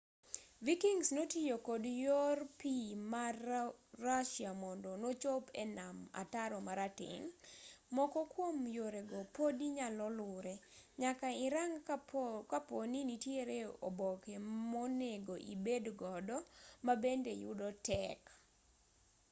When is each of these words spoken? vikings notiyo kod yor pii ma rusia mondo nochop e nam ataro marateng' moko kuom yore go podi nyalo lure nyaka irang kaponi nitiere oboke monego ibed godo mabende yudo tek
vikings 0.65 1.09
notiyo 1.17 1.55
kod 1.67 1.83
yor 2.05 2.37
pii 2.59 2.89
ma 3.11 3.25
rusia 4.03 4.51
mondo 4.61 4.91
nochop 5.03 5.43
e 5.63 5.65
nam 5.77 5.97
ataro 6.21 6.57
marateng' 6.67 7.29
moko 7.95 8.19
kuom 8.33 8.57
yore 8.77 9.01
go 9.09 9.19
podi 9.35 9.65
nyalo 9.77 10.05
lure 10.19 10.55
nyaka 11.01 11.27
irang 11.45 11.73
kaponi 12.51 12.99
nitiere 13.09 13.57
oboke 13.87 14.33
monego 14.71 15.35
ibed 15.53 15.85
godo 16.01 16.37
mabende 16.85 17.31
yudo 17.43 17.67
tek 17.87 18.19